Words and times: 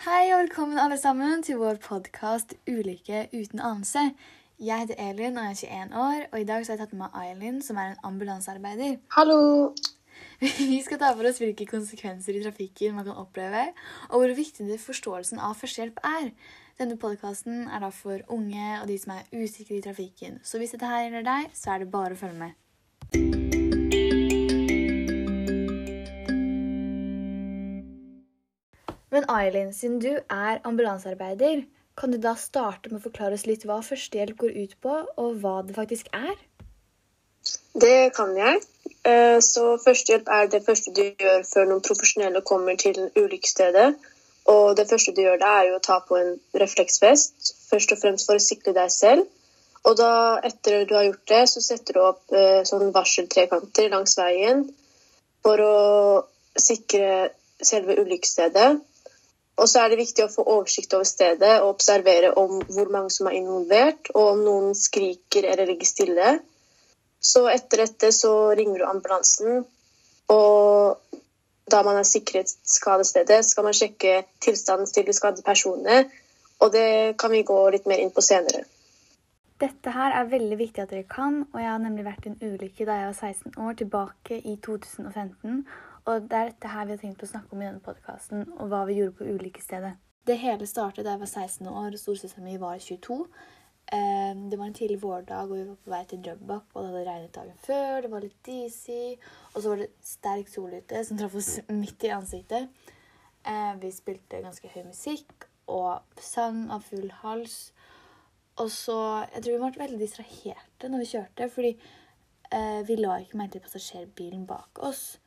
Hei 0.00 0.30
og 0.32 0.38
velkommen 0.46 0.78
alle 0.80 0.96
sammen 0.96 1.42
til 1.44 1.58
vår 1.60 1.76
podkast 1.84 2.54
'Ulykke 2.64 3.26
uten 3.36 3.60
anelse'. 3.60 4.14
Jeg 4.58 4.78
heter 4.80 4.94
Elin 4.96 5.36
og 5.36 5.44
jeg 5.44 5.50
er 5.50 5.90
21 5.90 5.96
år, 6.00 6.22
og 6.32 6.40
i 6.40 6.44
dag 6.44 6.64
så 6.64 6.72
har 6.72 6.78
jeg 6.78 6.86
tatt 6.86 6.92
med 6.94 7.02
meg 7.02 7.18
Aylin, 7.22 7.58
som 7.62 7.76
er 7.76 7.90
en 7.90 8.00
ambulansearbeider. 8.04 8.96
Hallo! 9.10 9.74
Vi 10.40 10.80
skal 10.82 10.98
ta 10.98 11.12
for 11.12 11.28
oss 11.28 11.42
hvilke 11.42 11.66
konsekvenser 11.66 12.32
i 12.32 12.42
trafikken 12.42 12.94
man 12.94 13.04
kan 13.04 13.20
oppleve, 13.20 13.66
og 14.08 14.16
hvor 14.22 14.34
viktig 14.40 14.66
det 14.70 14.80
forståelsen 14.80 15.38
av 15.38 15.60
førstehjelp 15.60 16.00
er. 16.04 16.32
Denne 16.78 16.96
podkasten 16.96 17.68
er 17.68 17.84
da 17.84 17.92
for 17.92 18.24
unge 18.28 18.80
og 18.80 18.88
de 18.88 18.98
som 18.98 19.12
er 19.18 19.28
usikre 19.36 19.76
i 19.76 19.84
trafikken. 19.84 20.40
Så 20.42 20.56
hvis 20.56 20.72
dette 20.72 20.88
her 20.88 21.04
gjelder 21.04 21.28
deg, 21.28 21.52
så 21.52 21.76
er 21.76 21.84
det 21.84 21.92
bare 21.92 22.16
å 22.16 22.22
følge 22.24 22.40
med. 22.40 23.39
Men 29.20 29.28
Ailin, 29.36 29.72
siden 29.76 29.98
du 30.00 30.12
er 30.30 30.60
ambulansearbeider, 30.64 31.58
kan 32.00 32.12
du 32.12 32.16
da 32.16 32.30
starte 32.40 32.88
med 32.88 33.02
å 33.02 33.04
forklare 33.04 33.36
oss 33.36 33.42
litt 33.44 33.66
hva 33.68 33.82
førstehjelp 33.84 34.38
går 34.40 34.54
ut 34.56 34.72
på, 34.80 34.94
og 35.20 35.34
hva 35.42 35.58
det 35.66 35.74
faktisk 35.76 36.08
er? 36.16 36.38
Det 37.84 38.14
kan 38.16 38.32
jeg. 38.38 38.62
Eh, 39.04 39.36
Så 39.44 39.76
førstehjelp 39.84 40.32
er 40.38 40.48
det 40.54 40.62
første 40.64 40.94
du 40.96 41.02
gjør 41.04 41.44
før 41.50 41.68
noen 41.68 41.84
profesjonelle 41.84 42.40
kommer 42.40 42.80
til 42.80 42.96
ulykkesstedet. 43.12 43.92
Og 44.48 44.76
det 44.80 44.88
første 44.88 45.12
du 45.12 45.20
gjør 45.26 45.36
da, 45.44 45.52
er 45.58 45.68
jo 45.68 45.76
å 45.76 45.84
ta 45.90 46.00
på 46.08 46.16
en 46.16 46.34
refleksvest, 46.64 47.52
først 47.68 47.92
og 47.92 48.00
fremst 48.00 48.32
for 48.32 48.40
å 48.40 48.48
sikre 48.48 48.72
deg 48.72 48.88
selv. 48.96 49.28
Og 49.84 50.00
da, 50.00 50.40
etter 50.48 50.86
du 50.88 50.96
har 50.96 51.10
gjort 51.10 51.26
det, 51.28 51.46
så 51.52 51.60
setter 51.60 51.92
du 51.98 52.06
opp 52.08 52.32
eh, 52.32 52.62
sånn 52.64 52.88
varseltrekanter 52.96 53.92
langs 53.92 54.16
veien 54.16 54.70
for 55.44 55.60
å 55.60 55.76
sikre 56.56 57.34
selve 57.60 58.00
ulykkesstedet. 58.00 58.78
Og 59.60 59.68
så 59.68 59.82
er 59.82 59.92
det 59.92 60.00
viktig 60.00 60.24
å 60.24 60.32
få 60.32 60.44
oversikt 60.48 60.94
over 60.96 61.08
stedet 61.08 61.58
og 61.60 61.74
observere 61.74 62.32
om 62.40 62.62
hvor 62.64 62.88
mange 62.92 63.12
som 63.12 63.28
er 63.28 63.36
involvert, 63.42 64.08
og 64.14 64.30
om 64.34 64.44
noen 64.46 64.70
skriker 64.78 65.44
eller 65.50 65.68
ligger 65.68 65.88
stille. 65.88 66.30
Så 67.20 67.44
etter 67.52 67.84
dette 67.84 68.08
så 68.16 68.32
ringer 68.56 68.80
du 68.80 68.86
ambulansen, 68.88 69.66
og 70.32 71.20
da 71.70 71.82
man 71.84 72.00
er 72.00 72.08
sikret 72.08 72.48
skadestedet, 72.48 73.42
skal 73.46 73.66
man 73.68 73.76
sjekke 73.76 74.22
tilstanden 74.42 74.88
til 74.88 75.06
de 75.06 75.14
skadde 75.14 75.44
personene, 75.44 76.06
og 76.60 76.72
det 76.72 77.18
kan 77.20 77.32
vi 77.32 77.44
gå 77.46 77.58
litt 77.74 77.88
mer 77.90 78.00
inn 78.00 78.14
på 78.16 78.24
senere. 78.24 78.64
Dette 79.60 79.92
her 79.92 80.14
er 80.16 80.32
veldig 80.32 80.56
viktig 80.56 80.80
at 80.80 80.92
dere 80.92 81.04
kan, 81.04 81.42
og 81.52 81.60
jeg 81.60 81.68
har 81.68 81.80
nemlig 81.82 82.06
vært 82.06 82.24
i 82.24 82.32
en 82.32 82.40
ulykke 82.40 82.86
da 82.88 82.96
jeg 82.96 83.08
var 83.10 83.18
16 83.28 83.60
år, 83.60 83.74
tilbake 83.76 84.40
i 84.40 84.56
2015. 84.64 85.58
Og 86.06 86.28
det 86.30 86.36
er 86.36 86.50
dette 86.52 86.68
her 86.72 86.86
vi 86.88 86.94
har 86.96 87.02
tenkt 87.02 87.22
å 87.24 87.28
snakke 87.28 87.52
om 87.52 87.62
i 87.62 87.66
denne 87.68 87.84
podkasten, 87.84 88.46
og 88.58 88.70
hva 88.72 88.84
vi 88.88 88.98
gjorde 89.00 89.18
på 89.18 89.28
ulike 89.28 89.62
steder. 89.62 89.96
Det 90.26 90.36
hele 90.38 90.66
startet 90.68 91.04
da 91.04 91.14
jeg 91.14 91.22
var 91.22 91.32
16 91.32 91.66
år 91.68 91.88
og 91.96 92.00
storesøsteren 92.00 92.44
min 92.46 92.60
var 92.60 92.78
22. 92.78 93.18
Eh, 93.92 94.34
Det 94.50 94.58
var 94.58 94.66
en 94.66 94.74
tidlig 94.74 95.02
vårdag, 95.02 95.50
og 95.50 95.56
vi 95.56 95.64
var 95.64 95.76
på 95.84 95.90
vei 95.90 96.04
til 96.04 96.22
Drøbak. 96.22 96.64
Og 96.74 96.82
det 96.82 96.90
hadde 96.90 97.04
regnet 97.10 97.34
dagen 97.34 97.56
før, 97.64 98.00
det 98.02 98.10
var 98.10 98.20
litt 98.20 98.42
disig, 98.46 99.18
og 99.54 99.62
så 99.62 99.68
var 99.68 99.76
det 99.82 99.90
sterk 100.02 100.48
sol 100.48 100.74
ute 100.74 101.04
som 101.04 101.18
traff 101.18 101.34
oss 101.34 101.60
midt 101.68 102.04
i 102.04 102.14
ansiktet. 102.14 102.68
Eh, 103.44 103.74
Vi 103.80 103.90
spilte 103.90 104.42
ganske 104.42 104.68
høy 104.68 104.84
musikk 104.84 105.48
og 105.68 106.02
sang 106.20 106.70
av 106.70 106.82
full 106.82 107.10
hals. 107.22 107.72
Og 108.58 108.68
så 108.70 109.26
Jeg 109.32 109.42
tror 109.42 109.52
vi 109.52 109.70
ble 109.70 109.86
veldig 109.86 109.98
distraherte 109.98 110.88
når 110.88 110.98
vi 110.98 111.10
kjørte, 111.16 111.50
fordi 111.50 111.78
eh, 112.52 112.82
vi 112.86 112.96
la 112.96 113.18
ikke 113.18 113.38
merke 113.38 113.52
til 113.52 113.60
passasjerbilen 113.60 114.46
bak 114.46 114.78
oss. 114.78 115.18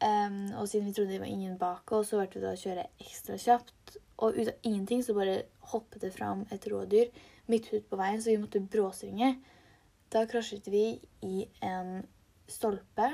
Em, 0.00 0.46
og 0.56 0.68
siden 0.68 0.86
vi 0.88 0.94
trodde 0.96 1.12
det 1.12 1.20
var 1.20 1.28
ingen 1.28 1.58
bak 1.58 1.92
oss, 1.92 2.08
så 2.08 2.20
valgte 2.20 2.38
vi 2.38 2.46
da 2.46 2.54
å 2.56 2.60
kjøre 2.60 2.86
ekstra 3.04 3.36
kjapt. 3.40 3.98
Og 4.20 4.36
ut 4.36 4.48
av 4.48 4.68
ingenting 4.68 5.04
så 5.04 5.16
bare 5.16 5.42
hoppet 5.72 6.04
det 6.04 6.14
fram 6.14 6.46
et 6.52 6.66
rådyr 6.68 7.10
midt 7.50 7.68
ute 7.72 7.84
på 7.88 7.98
veien, 8.00 8.20
så 8.22 8.32
vi 8.32 8.40
måtte 8.40 8.62
bråsvinge. 8.62 9.34
Da 10.12 10.24
krasjet 10.30 10.66
vi 10.70 10.84
i 11.26 11.44
en 11.64 12.02
stolpe, 12.50 13.10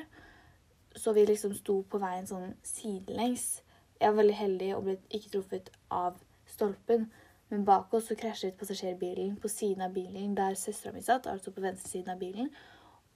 så 0.97 1.12
vi 1.12 1.26
liksom 1.28 1.54
sto 1.58 1.80
på 1.91 2.00
veien 2.00 2.28
sånn 2.28 2.54
sidelengs. 2.64 3.60
Jeg 4.00 4.12
var 4.12 4.20
veldig 4.22 4.38
heldig 4.38 4.72
og 4.76 4.86
ble 4.86 4.97
ikke 5.10 5.32
truffet 5.34 5.70
av 5.92 6.20
stolpen. 6.48 7.10
Men 7.50 7.66
bak 7.66 7.92
oss 7.94 8.08
så 8.10 8.16
krasjet 8.18 8.56
passasjerbilen 8.58 9.36
på 9.42 9.48
siden 9.50 9.84
av 9.86 9.92
bilen 9.94 10.34
der 10.34 10.56
søstera 10.58 10.94
mi 10.94 11.03
satt, 11.04 11.28
altså 11.30 11.53
på 11.54 11.62
venstre 11.62 11.91
siden 11.91 12.14
av 12.14 12.22
bilen. 12.22 12.50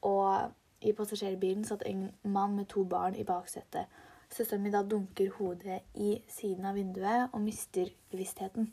Og 0.06 0.52
i 0.80 0.92
passasjerbilen 0.96 1.64
satt 1.68 1.82
en 1.88 2.08
mann 2.22 2.56
med 2.56 2.68
to 2.68 2.84
barn 2.84 3.14
i 3.14 3.24
baksetet. 3.24 3.86
Søsteren 4.30 4.62
min 4.62 4.72
da 4.72 4.82
dunker 4.86 5.30
hodet 5.38 5.80
i 5.94 6.14
siden 6.30 6.66
av 6.70 6.78
vinduet 6.78 7.32
og 7.34 7.42
mister 7.42 7.90
bevisstheten. 8.12 8.70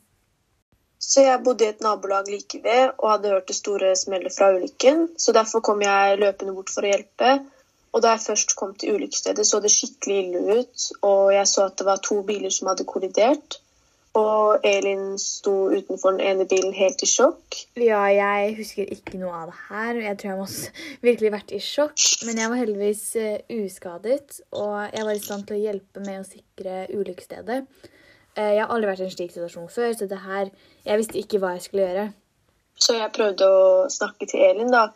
Så 0.98 1.22
jeg 1.22 1.42
bodde 1.44 1.66
i 1.66 1.70
et 1.72 1.82
nabolag 1.84 2.30
like 2.30 2.58
ved 2.62 2.90
og 2.96 3.10
hadde 3.10 3.32
hørt 3.34 3.48
det 3.50 3.56
store 3.56 3.92
smellet 3.96 4.34
fra 4.34 4.50
ulykken, 4.54 5.08
så 5.18 5.32
derfor 5.32 5.60
kom 5.60 5.82
jeg 5.82 6.18
løpende 6.18 6.54
bort 6.56 6.72
for 6.74 6.86
å 6.86 6.90
hjelpe. 6.90 7.30
Og 7.92 8.02
da 8.04 8.12
jeg 8.14 8.24
først 8.26 8.56
kom 8.58 8.74
til 8.78 8.98
ulykkesstedet, 8.98 9.46
så 9.46 9.60
det 9.64 9.70
skikkelig 9.72 10.18
ille 10.24 10.58
ut, 10.58 10.88
og 11.08 11.32
jeg 11.34 11.46
så 11.48 11.68
at 11.68 11.78
det 11.78 11.86
var 11.88 12.02
to 12.04 12.20
biler 12.26 12.52
som 12.54 12.68
hadde 12.70 12.86
kollidert. 12.88 13.60
Og 14.18 14.64
Elin 14.66 15.18
sto 15.20 15.52
utenfor 15.70 16.16
den 16.16 16.24
ene 16.24 16.46
bilen 16.48 16.72
helt 16.74 17.02
i 17.04 17.08
sjokk. 17.08 17.58
Ja, 17.78 18.00
jeg 18.10 18.56
husker 18.58 18.88
ikke 18.94 19.20
noe 19.20 19.34
av 19.42 19.50
det 19.52 19.58
her. 19.68 20.00
Jeg 20.06 20.18
tror 20.18 20.32
jeg 20.32 20.38
må 20.40 20.48
virkelig 21.06 21.34
vært 21.34 21.54
i 21.54 21.60
sjokk. 21.62 22.06
Men 22.26 22.40
jeg 22.42 22.52
var 22.52 22.62
heldigvis 22.62 23.04
eh, 23.20 23.58
uskadet, 23.60 24.40
og 24.50 24.74
jeg 24.94 25.06
var 25.10 25.14
i 25.14 25.22
stand 25.22 25.46
til 25.46 25.58
å 25.58 25.62
hjelpe 25.62 26.02
med 26.06 26.22
å 26.22 26.26
sikre 26.26 26.80
ulykkesstedet. 26.96 27.60
Eh, 28.34 28.54
jeg 28.56 28.62
har 28.64 28.72
aldri 28.74 28.90
vært 28.90 29.04
i 29.04 29.08
en 29.08 29.14
slik 29.14 29.34
situasjon 29.34 29.70
før, 29.74 29.92
så 29.94 30.08
det 30.10 30.22
her 30.24 30.50
Jeg 30.86 31.02
visste 31.02 31.20
ikke 31.20 31.42
hva 31.42 31.54
jeg 31.56 31.66
skulle 31.66 31.86
gjøre. 31.86 32.08
Så 32.78 32.94
jeg 32.96 33.14
prøvde 33.14 33.46
å 33.46 33.62
snakke 33.92 34.26
til 34.30 34.42
Elin, 34.46 34.70
da, 34.72 34.88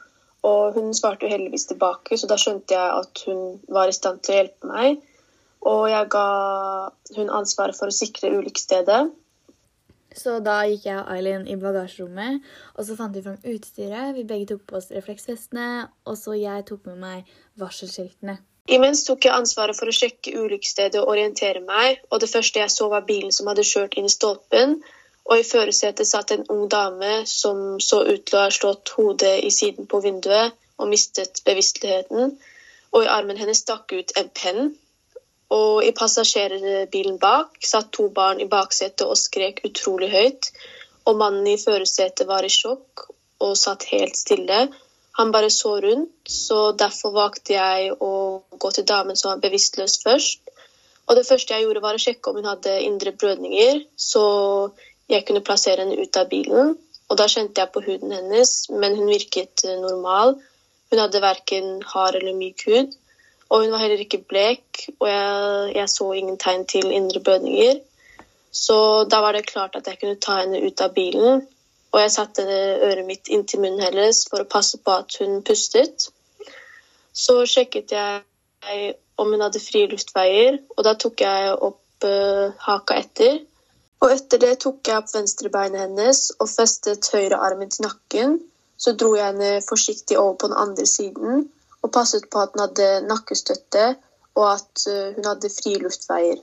og 0.47 0.75
hun 0.79 0.95
svarte 0.95 1.27
jo 1.27 1.33
heldigvis 1.35 1.69
tilbake, 1.71 2.17
så 2.19 2.29
da 2.31 2.39
skjønte 2.41 2.75
jeg 2.75 3.01
at 3.03 3.25
hun 3.27 3.59
var 3.71 3.91
i 3.91 3.97
stand 3.97 4.23
til 4.23 4.35
å 4.35 4.39
hjelpe 4.39 4.71
meg. 4.71 5.03
Og 5.69 5.89
jeg 5.91 6.09
ga 6.11 6.29
hun 7.17 7.31
ansvaret 7.31 7.79
for 7.79 7.91
å 7.91 7.95
sikre 7.95 8.33
ulykkesstedet. 8.35 9.03
Så 10.17 10.39
da 10.45 10.59
gikk 10.69 10.87
jeg 10.91 10.99
og 11.01 11.11
Eileen 11.15 11.47
i 11.49 11.57
bagasjerommet, 11.57 12.43
og 12.77 12.85
så 12.85 12.97
fant 12.99 13.15
vi 13.17 13.23
fram 13.25 13.39
utstyret. 13.55 14.13
Vi 14.17 14.27
begge 14.29 14.51
tok 14.53 14.67
på 14.69 14.77
oss 14.81 14.91
refleksvestene, 14.93 15.69
og 16.05 16.19
så 16.21 16.37
jeg 16.37 16.67
tok 16.69 16.91
med 16.91 16.99
meg 17.01 17.37
varselskiltene. 17.61 18.37
Imens 18.71 19.03
tok 19.07 19.25
jeg 19.27 19.35
ansvaret 19.35 19.75
for 19.75 19.91
å 19.91 19.95
sjekke 19.97 20.37
ulykkesstedet 20.39 21.01
og 21.01 21.15
orientere 21.15 21.63
meg, 21.65 22.03
og 22.11 22.21
det 22.23 22.31
første 22.31 22.61
jeg 22.61 22.71
så 22.71 22.87
var 22.93 23.09
bilen 23.09 23.33
som 23.35 23.49
hadde 23.51 23.67
kjørt 23.67 23.97
inn 23.99 24.07
i 24.07 24.13
stolpen, 24.13 24.77
og 25.27 25.39
i 25.39 25.47
førersetet 25.47 26.07
satt 26.07 26.35
en 26.35 26.45
ung 26.51 26.69
dame 26.71 27.23
som 27.31 27.81
så 27.81 28.03
ut 28.07 28.25
til 28.27 28.39
å 28.39 28.45
ha 28.45 28.53
slått 28.55 28.93
hodet 28.99 29.39
i 29.47 29.51
siden 29.55 29.89
på 29.91 30.03
vinduet 30.03 30.55
og 30.79 30.91
mistet 30.91 31.43
bevisstheten, 31.47 32.37
og 32.93 33.05
i 33.05 33.11
armen 33.11 33.39
hennes 33.41 33.63
stakk 33.65 33.95
ut 33.95 34.15
en 34.19 34.31
penn. 34.35 34.73
Og 35.53 35.85
i 35.85 35.93
passasjerbilen 35.97 37.19
bak 37.21 37.59
satt 37.67 37.91
to 37.93 38.09
barn 38.15 38.41
i 38.41 38.49
baksetet 38.49 39.05
og 39.07 39.19
skrek 39.21 39.61
utrolig 39.69 40.09
høyt, 40.13 40.53
og 41.07 41.19
mannen 41.19 41.49
i 41.51 41.59
førersetet 41.61 42.29
var 42.29 42.47
i 42.47 42.53
sjokk 42.53 43.09
og 43.43 43.57
satt 43.59 43.89
helt 43.91 44.17
stille. 44.17 44.69
Han 45.19 45.33
bare 45.35 45.51
så 45.51 45.75
rundt, 45.85 46.15
så 46.29 46.73
derfor 46.79 47.13
valgte 47.17 47.57
jeg 47.57 47.91
å 48.01 48.13
gå 48.65 48.71
til 48.73 48.87
damen 48.89 49.19
som 49.19 49.33
var 49.33 49.43
bevisstløs 49.43 49.99
først. 50.05 50.41
Og 51.09 51.19
det 51.19 51.27
første 51.29 51.53
jeg 51.53 51.67
gjorde, 51.67 51.83
var 51.85 51.99
å 51.99 52.01
sjekke 52.01 52.31
om 52.31 52.39
hun 52.39 52.49
hadde 52.49 52.79
indre 52.87 53.13
blødninger, 53.13 53.83
så 53.99 54.25
jeg 55.11 55.27
kunne 55.29 55.45
plassere 55.45 55.85
henne 55.85 55.99
ut 55.99 56.17
av 56.17 56.31
bilen. 56.31 56.77
Og 57.11 57.19
da 57.21 57.27
kjente 57.29 57.61
jeg 57.61 57.73
på 57.75 57.83
huden 57.85 58.15
hennes, 58.15 58.55
men 58.73 58.97
hun 58.97 59.11
virket 59.11 59.67
normal. 59.83 60.39
Hun 60.93 61.03
hadde 61.03 61.21
verken 61.21 61.83
hard 61.93 62.17
eller 62.21 62.39
myk 62.39 62.65
hud. 62.71 62.95
Og 63.53 63.65
hun 63.65 63.73
var 63.75 63.83
heller 63.85 64.01
ikke 64.01 64.23
blek, 64.25 64.87
og 64.97 65.09
jeg, 65.11 65.73
jeg 65.77 65.89
så 65.93 66.07
ingen 66.17 66.39
tegn 66.41 66.65
til 66.67 66.89
indre 66.89 67.21
blødninger. 67.21 67.83
Så 68.53 69.05
da 69.13 69.21
var 69.21 69.37
det 69.37 69.47
klart 69.49 69.77
at 69.77 69.89
jeg 69.89 69.99
kunne 70.01 70.21
ta 70.21 70.39
henne 70.41 70.63
ut 70.65 70.81
av 70.81 70.95
bilen, 70.97 71.45
og 71.93 72.01
jeg 72.01 72.13
satte 72.15 72.45
øret 72.89 73.05
mitt 73.05 73.29
inntil 73.29 73.61
munnen 73.61 73.85
hennes 73.85 74.25
for 74.31 74.41
å 74.41 74.49
passe 74.49 74.81
på 74.81 74.97
at 75.03 75.17
hun 75.21 75.43
pustet. 75.45 76.09
Så 77.13 77.43
sjekket 77.45 77.93
jeg 77.93 78.95
om 79.21 79.33
hun 79.33 79.45
hadde 79.45 79.61
frie 79.61 79.89
luftveier, 79.91 80.57
og 80.77 80.85
da 80.89 80.97
tok 80.97 81.21
jeg 81.21 81.53
opp 81.53 82.07
uh, 82.09 82.53
haka 82.65 82.97
etter. 83.05 83.43
Og 84.01 84.15
etter 84.17 84.41
det 84.41 84.55
tok 84.65 84.81
jeg 84.89 84.97
opp 84.97 85.13
venstrebeinet 85.13 85.85
hennes 85.85 86.31
og 86.39 86.49
festet 86.51 87.13
høyrearmen 87.13 87.71
til 87.71 87.91
nakken. 87.91 88.39
Så 88.81 88.97
dro 88.97 89.13
jeg 89.19 89.29
henne 89.29 89.59
forsiktig 89.67 90.17
over 90.19 90.41
på 90.41 90.49
den 90.49 90.63
andre 90.65 90.89
siden 90.89 91.45
og 91.83 91.93
passet 91.95 92.29
på 92.31 92.43
at 92.43 92.55
hun 92.55 92.65
hadde 92.67 92.89
nakkestøtte 93.09 93.85
og 94.39 94.47
at 94.49 94.87
eh, 94.89 95.13
hun 95.17 95.29
hadde 95.29 95.53
frie 95.53 95.81
luftveier. 95.83 96.41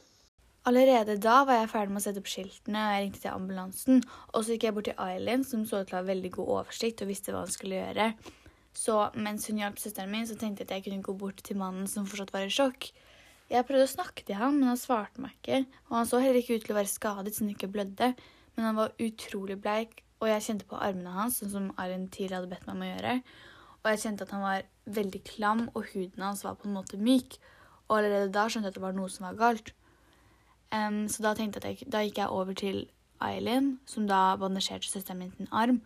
Allerede 0.70 1.16
da 1.24 1.40
var 1.48 1.62
jeg 1.62 1.70
ferdig 1.72 1.94
med 1.96 2.02
å 2.02 2.04
sette 2.04 2.22
opp 2.22 2.30
skiltene, 2.30 2.82
og 2.84 2.94
jeg 2.94 3.04
ringte 3.06 3.22
til 3.24 3.32
ambulansen. 3.32 4.02
Og 4.36 4.44
så 4.44 4.54
gikk 4.54 4.68
jeg 4.68 4.76
bort 4.76 4.90
til 4.90 5.00
Eileen, 5.02 5.46
som 5.48 5.64
så 5.66 5.82
ut 5.82 5.90
til 5.90 5.98
å 5.98 6.02
ha 6.02 6.10
veldig 6.10 6.32
god 6.36 6.52
oversikt 6.58 7.02
og 7.02 7.10
visste 7.10 7.34
hva 7.34 7.46
hun 7.46 7.54
skulle 7.54 7.80
gjøre. 7.80 8.10
Så 8.78 8.98
mens 9.18 9.48
hun 9.50 9.62
hjalp 9.64 9.80
søsteren 9.82 10.12
min, 10.14 10.28
så 10.30 10.38
tenkte 10.38 10.64
jeg 10.64 10.70
at 10.70 10.76
jeg 10.78 10.86
kunne 10.86 11.08
gå 11.08 11.16
bort 11.18 11.42
til 11.46 11.58
mannen 11.58 11.88
som 11.90 12.06
fortsatt 12.08 12.36
var 12.36 12.46
i 12.46 12.54
sjokk. 12.54 12.92
Jeg 13.50 13.66
prøvde 13.66 13.88
å 13.88 13.90
snakke 13.96 14.28
til 14.28 14.38
ham, 14.38 14.60
men 14.60 14.70
han 14.70 14.78
svarte 14.78 15.24
meg 15.24 15.34
ikke. 15.40 15.64
Og 15.90 15.96
han 15.98 16.12
så 16.12 16.22
heller 16.22 16.44
ikke 16.44 16.60
ut 16.60 16.68
til 16.68 16.76
å 16.76 16.78
være 16.78 16.92
skadet 16.92 17.34
siden 17.34 17.50
han 17.50 17.56
ikke 17.56 17.72
blødde, 17.74 18.12
men 18.54 18.68
han 18.68 18.78
var 18.78 18.94
utrolig 19.02 19.58
bleik, 19.64 20.04
og 20.20 20.30
jeg 20.30 20.46
kjente 20.46 20.68
på 20.70 20.78
armene 20.78 21.16
hans, 21.16 21.40
sånn 21.40 21.56
som 21.56 21.72
Arin 21.82 22.10
tidligere 22.12 22.44
hadde 22.44 22.52
bedt 22.52 22.68
meg 22.68 22.76
om 22.76 22.84
å 22.84 22.92
gjøre. 22.92 23.16
Og 23.84 23.92
jeg 23.92 24.02
kjente 24.04 24.26
at 24.26 24.34
han 24.36 24.44
var 24.44 24.68
veldig 24.86 25.22
klam, 25.28 25.68
og 25.74 25.92
huden 25.94 26.24
hans 26.24 26.44
var 26.44 26.58
på 26.60 26.68
en 26.68 26.76
måte 26.76 27.00
myk. 27.00 27.38
Og 27.88 27.98
allerede 27.98 28.34
da 28.34 28.48
skjønte 28.48 28.70
jeg 28.70 28.76
at 28.76 28.80
det 28.80 28.86
var 28.86 28.98
noe 28.98 29.10
som 29.10 29.28
var 29.30 29.40
galt. 29.40 29.74
Um, 30.70 31.08
så 31.10 31.24
da, 31.26 31.34
jeg, 31.40 31.88
da 31.90 32.04
gikk 32.06 32.20
jeg 32.22 32.30
over 32.30 32.54
til 32.54 32.84
Ailin, 33.20 33.80
som 33.90 34.06
da 34.08 34.36
bandasjerte 34.38 34.90
søsteren 34.90 35.20
min 35.24 35.34
sin 35.38 35.50
arm. 35.52 35.82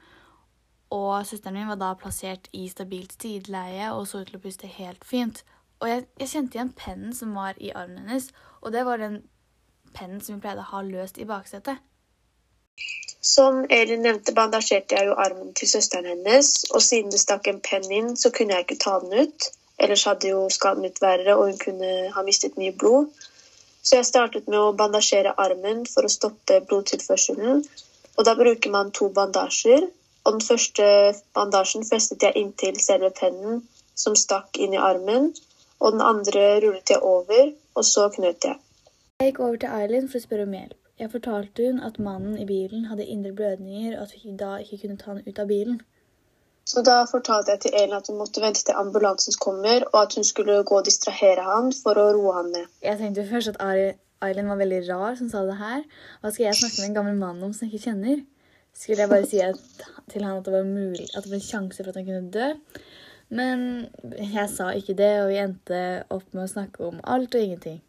Og 0.94 1.25
søsteren 1.25 1.56
min 1.57 1.69
var 1.72 1.80
da 1.81 1.94
plassert 1.98 2.50
i 2.54 2.68
stabilt 2.69 3.16
sideleie 3.22 3.94
og 3.94 4.07
så 4.07 4.22
ut 4.22 4.30
til 4.30 4.38
å 4.38 4.44
puste 4.44 4.68
helt 4.68 5.06
fint. 5.06 5.44
Og 5.80 5.89
jeg, 5.89 6.06
jeg 6.19 6.34
kjente 6.34 6.57
igjen 6.57 6.75
pennen 6.78 7.16
som 7.16 7.34
var 7.36 7.57
i 7.57 7.72
armen 7.75 8.04
hennes, 8.04 8.30
og 8.62 8.72
det 8.75 8.86
var 8.86 9.01
den 9.01 9.24
pennen 9.94 10.22
som 10.22 10.38
vi 10.38 10.44
pleide 10.46 10.63
å 10.63 10.72
ha 10.72 10.84
løst 10.86 11.19
i 11.19 11.28
baksetet. 11.28 11.81
Som 13.24 13.66
Elin 13.70 14.02
nevnte, 14.04 14.34
bandasjerte 14.36 14.98
jeg 14.98 15.08
jo 15.08 15.14
armen 15.16 15.54
til 15.56 15.70
søsteren 15.72 16.10
hennes, 16.12 16.66
og 16.75 16.81
siden 16.84 17.12
det 17.14 17.22
stakk 17.22 17.48
en 17.48 17.62
penn 17.64 17.86
inn, 17.88 18.10
så 18.20 18.34
kunne 18.36 18.58
jeg 18.58 18.66
ikke 18.66 18.81
ta 18.84 18.98
den 19.00 19.14
ut. 19.24 19.48
Ellers 19.80 20.04
hadde 20.10 20.34
jo 20.34 20.42
skaden 20.52 20.84
blitt 20.84 21.00
verre, 21.02 21.38
og 21.38 21.48
hun 21.48 21.62
kunne 21.62 21.92
ha 22.16 22.24
mistet 22.28 22.60
mye 22.60 22.75
blod. 22.75 23.08
Så 23.84 23.96
jeg 24.02 24.10
startet 24.10 24.52
med 24.52 24.60
å 24.60 24.75
bandasjere 24.75 25.34
armen 25.46 25.86
for 25.94 26.04
å 26.04 26.12
stoppe 26.12 26.60
blodtilførselen. 26.68 27.64
Og 28.18 28.28
da 28.28 28.36
bruker 28.36 28.75
man 28.75 28.92
to 28.92 29.10
bandasjer. 29.16 29.88
Og 30.24 30.38
den 30.38 30.44
første 30.44 30.86
bandasjen 31.36 31.88
festet 31.88 32.28
jeg 32.28 32.44
inntil 32.44 32.80
selve 32.84 33.12
pennen, 33.16 33.64
som 33.96 34.20
stakk 34.20 34.60
inn 34.60 34.75
i 34.75 34.84
armen. 34.92 35.31
Og 35.80 35.96
den 35.96 36.04
andre 36.12 36.46
rullet 36.64 36.96
jeg 36.96 37.04
over, 37.16 37.52
og 37.75 37.88
så 37.88 38.12
knøt 38.12 38.52
jeg. 38.52 38.60
Jeg 39.24 39.31
gikk 39.31 39.44
over 39.48 39.60
til 39.64 39.75
Eileen 39.80 40.12
for 40.12 40.20
å 40.20 40.28
spørre 40.28 40.48
om 40.48 40.56
hjelp. 40.60 40.83
Jeg 41.00 41.10
fortalte 41.12 41.66
hun 41.66 41.80
at 41.81 42.00
mannen 42.00 42.38
i 42.38 42.45
bilen 42.45 42.86
hadde 42.86 43.06
indre 43.06 43.31
blødninger, 43.34 43.98
og 43.98 44.04
at 44.04 44.13
vi 44.24 44.36
da 44.38 44.56
ikke 44.62 44.78
kunne 44.84 44.98
ta 44.98 45.12
han 45.12 45.24
ut 45.28 45.40
av 45.40 45.48
bilen. 45.50 45.81
Så 46.66 46.84
da 46.86 47.01
fortalte 47.12 47.51
jeg 47.51 47.60
til 47.63 47.75
Elin 47.80 47.98
at 47.98 48.07
hun 48.07 48.19
måtte 48.22 48.42
vente 48.42 48.63
til 48.63 48.78
ambulansen 48.80 49.36
kommer, 49.42 49.84
og 49.92 50.01
at 50.01 50.16
hun 50.16 50.24
skulle 50.24 50.62
gå 50.63 50.78
og 50.80 50.86
distrahere 50.86 51.44
han 51.44 51.74
for 51.84 52.00
å 52.00 52.06
roe 52.16 52.36
han 52.38 52.51
ned. 52.56 52.69
Jeg 52.86 53.01
tenkte 53.01 53.25
først 53.28 53.51
at 53.56 53.63
Eileen 54.24 54.51
var 54.51 54.62
veldig 54.62 54.84
rar 54.88 55.18
som 55.19 55.31
sa 55.31 55.44
det 55.48 55.57
her. 55.60 55.81
Hva 56.22 56.31
skal 56.31 56.45
jeg 56.45 56.60
snakke 56.62 56.80
med 56.81 56.90
en 56.90 57.00
gammel 57.00 57.18
mann 57.19 57.44
om 57.44 57.54
som 57.54 57.68
jeg 57.68 57.74
ikke 57.74 57.89
kjenner? 57.89 58.22
Skulle 58.74 59.04
jeg 59.04 59.12
bare 59.12 59.30
si 59.30 59.42
at, 59.44 59.88
til 60.10 60.24
han 60.24 60.39
at 60.39 60.46
det 60.46 60.54
var 60.54 60.69
mulig, 60.69 61.10
at 61.12 61.25
det 61.25 61.34
var 61.34 61.42
en 61.42 61.50
sjanse 61.50 61.84
for 61.84 61.92
at 61.92 62.00
han 62.00 62.07
kunne 62.07 62.31
dø? 62.34 62.48
Men 63.34 63.66
jeg 64.13 64.50
sa 64.54 64.69
ikke 64.78 64.96
det, 64.98 65.12
og 65.24 65.34
vi 65.34 65.42
endte 65.42 65.81
opp 66.13 66.25
med 66.31 66.46
å 66.46 66.54
snakke 66.54 66.86
om 66.86 67.01
alt 67.04 67.36
og 67.36 67.44
ingenting. 67.44 67.81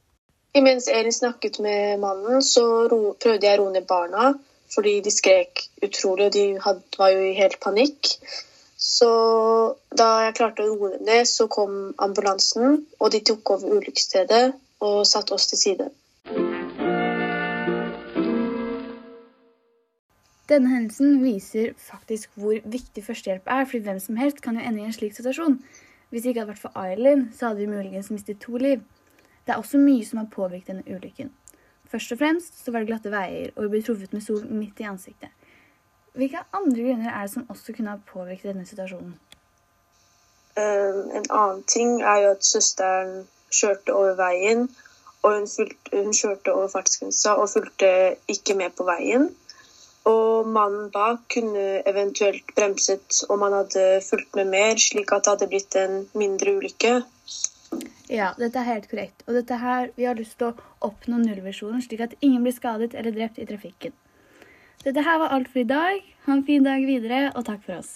Imens 0.57 0.89
Elin 0.89 1.13
snakket 1.13 1.59
med 1.59 1.99
mannen, 1.99 2.43
så 2.43 2.63
prøvde 2.89 3.43
jeg 3.43 3.59
å 3.59 3.65
roe 3.65 3.73
ned 3.75 3.89
barna, 3.91 4.29
fordi 4.71 5.01
de 5.03 5.11
skrek 5.11 5.65
utrolig, 5.83 6.29
og 6.29 6.37
de 6.37 6.45
hadde, 6.63 6.85
var 7.01 7.11
jo 7.11 7.25
i 7.27 7.33
helt 7.35 7.59
panikk. 7.65 8.13
Så 8.79 9.09
da 9.99 10.07
jeg 10.23 10.37
klarte 10.39 10.63
å 10.63 10.77
roe 10.77 11.01
ned, 11.03 11.27
så 11.27 11.49
kom 11.51 11.91
ambulansen, 11.99 12.85
og 13.01 13.11
de 13.11 13.25
tok 13.27 13.57
over 13.57 13.81
ulykkesstedet 13.81 14.45
og 14.87 15.03
satte 15.11 15.35
oss 15.35 15.51
til 15.51 15.63
side. 15.65 15.91
Denne 20.47 20.71
hendelsen 20.71 21.19
viser 21.25 21.75
faktisk 21.83 22.31
hvor 22.39 22.63
viktig 22.63 23.03
førstehjelp 23.03 23.51
er, 23.51 23.67
fordi 23.67 23.89
hvem 23.89 24.03
som 24.07 24.23
helst 24.23 24.45
kan 24.45 24.55
jo 24.55 24.63
ende 24.63 24.85
i 24.85 24.87
en 24.87 24.95
slik 24.95 25.19
situasjon. 25.19 25.59
Hvis 26.15 26.23
det 26.23 26.31
ikke 26.31 26.45
hadde 26.45 26.55
vært 26.55 26.67
for 26.69 26.79
Eileen, 26.79 27.33
så 27.35 27.51
hadde 27.51 27.65
vi 27.65 27.73
muligens 27.75 28.15
mistet 28.15 28.39
to 28.45 28.55
liv. 28.55 28.85
Det 29.45 29.53
er 29.53 29.61
også 29.61 29.79
mye 29.79 30.05
som 30.07 30.23
har 30.23 30.31
påvirket 30.33 30.73
denne 30.73 30.97
ulykken. 30.97 31.33
Først 31.91 32.13
og 32.13 32.19
fremst 32.19 32.65
så 32.65 32.73
var 32.73 32.83
det 32.83 32.89
glatte 32.89 33.13
veier, 33.13 33.53
og 33.57 33.67
vi 33.67 33.69
ble 33.75 33.83
truffet 33.87 34.13
med 34.17 34.25
sol 34.25 34.47
midt 34.51 34.81
i 34.81 34.89
ansiktet. 34.89 35.31
Hvilke 36.15 36.41
andre 36.55 36.83
grunner 36.87 37.11
er 37.11 37.27
det 37.27 37.33
som 37.35 37.47
også 37.51 37.75
kunne 37.77 37.91
ha 37.91 38.01
påvirket 38.13 38.53
denne 38.53 38.67
situasjonen? 38.67 39.15
Um, 40.55 40.99
en 41.19 41.31
annen 41.31 41.63
ting 41.67 42.03
er 42.03 42.21
jo 42.23 42.33
at 42.37 42.45
søsteren 42.47 43.25
kjørte 43.51 43.95
over 43.95 44.15
veien, 44.19 44.69
og 45.25 45.39
hun, 45.39 45.49
fulgte, 45.51 46.03
hun 46.05 46.15
kjørte 46.15 46.53
over 46.53 46.69
fartsgrensa 46.69 47.35
og 47.41 47.49
fulgte 47.51 47.91
ikke 48.31 48.55
med 48.59 48.77
på 48.79 48.87
veien. 48.87 49.31
Og 50.05 50.49
mannen 50.49 50.91
bak 50.93 51.23
kunne 51.33 51.65
eventuelt 51.89 52.51
bremset 52.57 53.23
om 53.33 53.43
han 53.43 53.57
hadde 53.57 53.85
fulgt 54.05 54.37
med 54.37 54.51
mer, 54.53 54.77
slik 54.79 55.13
at 55.13 55.25
det 55.25 55.33
hadde 55.33 55.51
blitt 55.53 55.79
en 55.81 56.03
mindre 56.13 56.59
ulykke. 56.59 56.99
Ja, 58.15 58.31
dette 58.39 58.61
er 58.61 58.69
helt 58.69 58.87
korrekt. 58.91 59.25
Og 59.27 59.35
dette 59.35 59.59
her, 59.59 59.91
vi 59.99 60.07
har 60.07 60.19
lyst 60.19 60.39
til 60.39 60.53
å 60.53 60.71
oppnå 60.87 61.19
nullvisjonen, 61.25 61.83
slik 61.83 62.05
at 62.07 62.15
ingen 62.21 62.47
blir 62.47 62.55
skadet 62.55 62.95
eller 62.95 63.15
drept 63.17 63.41
i 63.43 63.47
trafikken. 63.49 63.95
Dette 64.85 65.03
her 65.03 65.19
var 65.23 65.35
alt 65.35 65.51
for 65.51 65.65
i 65.65 65.69
dag. 65.69 66.03
Ha 66.27 66.37
en 66.37 66.45
fin 66.47 66.67
dag 66.67 66.85
videre, 66.87 67.31
og 67.35 67.47
takk 67.49 67.65
for 67.67 67.81
oss. 67.81 67.95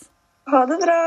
Ha 0.51 0.65
det 0.67 0.81
bra! 0.83 1.03